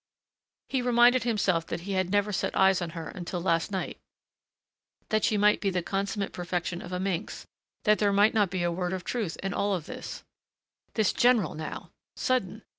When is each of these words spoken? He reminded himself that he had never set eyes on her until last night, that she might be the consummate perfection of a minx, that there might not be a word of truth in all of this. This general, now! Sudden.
He 0.69 0.81
reminded 0.81 1.25
himself 1.25 1.67
that 1.67 1.81
he 1.81 1.91
had 1.91 2.09
never 2.09 2.31
set 2.33 2.57
eyes 2.57 2.81
on 2.81 2.89
her 2.97 3.09
until 3.09 3.39
last 3.39 3.71
night, 3.71 3.99
that 5.09 5.23
she 5.23 5.37
might 5.37 5.61
be 5.61 5.69
the 5.69 5.83
consummate 5.83 6.33
perfection 6.33 6.81
of 6.81 6.91
a 6.91 6.99
minx, 6.99 7.45
that 7.83 7.99
there 7.99 8.11
might 8.11 8.33
not 8.33 8.49
be 8.49 8.63
a 8.63 8.71
word 8.71 8.93
of 8.93 9.03
truth 9.03 9.37
in 9.43 9.53
all 9.53 9.75
of 9.75 9.85
this. 9.85 10.23
This 10.95 11.13
general, 11.13 11.53
now! 11.53 11.91
Sudden. 12.15 12.63